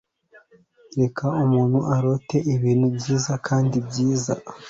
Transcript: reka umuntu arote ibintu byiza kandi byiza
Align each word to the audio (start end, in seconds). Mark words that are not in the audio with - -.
reka 0.99 1.25
umuntu 1.43 1.79
arote 1.95 2.37
ibintu 2.55 2.87
byiza 2.95 3.33
kandi 3.47 3.75
byiza 3.87 4.33